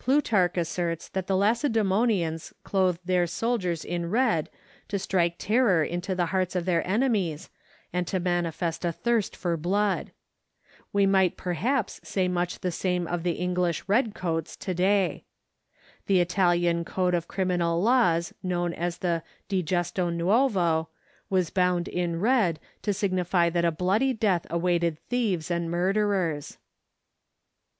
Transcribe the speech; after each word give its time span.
Plutarch 0.00 0.56
asserts 0.58 1.08
that 1.10 1.28
the 1.28 1.36
Lacedemonians 1.36 2.52
clothed 2.64 2.98
their 3.04 3.28
soldiers 3.28 3.84
in 3.84 4.10
red 4.10 4.50
to 4.88 4.98
strike 4.98 5.36
terror 5.38 5.84
into 5.84 6.16
the 6.16 6.26
hearts 6.34 6.56
of 6.56 6.64
their 6.64 6.84
enemies 6.84 7.48
and 7.92 8.04
to 8.08 8.18
manifest 8.18 8.84
a 8.84 8.90
thirst 8.90 9.36
for 9.36 9.56
blood. 9.56 10.10
We 10.92 11.06
might 11.06 11.36
perhaps 11.36 12.00
say 12.02 12.26
much 12.26 12.58
the 12.58 12.72
same 12.72 13.06
of 13.06 13.22
the 13.22 13.34
English 13.34 13.84
"red 13.86 14.16
coats" 14.16 14.56
to 14.56 14.74
day. 14.74 15.22
The 16.06 16.18
Italian 16.20 16.84
code 16.84 17.14
of 17.14 17.28
criminal 17.28 17.80
laws 17.80 18.34
known 18.42 18.74
as 18.74 18.98
the 18.98 19.22
"Digesto 19.48 20.10
Nuovo" 20.10 20.88
was 21.30 21.50
bound 21.50 21.86
in 21.86 22.18
red, 22.18 22.58
to 22.82 22.92
signify 22.92 23.48
that 23.50 23.64
a 23.64 23.70
bloody 23.70 24.12
death 24.12 24.44
awaited 24.50 24.98
thieves 25.08 25.52
and 25.52 25.70
murderers. 25.70 26.58